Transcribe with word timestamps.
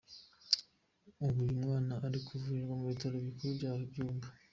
Ubu 1.25 1.37
uyu 1.43 1.55
mwana 1.61 1.93
ari 2.07 2.19
kuvurirwa 2.27 2.73
mu 2.79 2.85
bitaro 2.91 3.15
bikuru 3.27 3.49
bya 3.57 3.71
Byumba. 3.89 4.27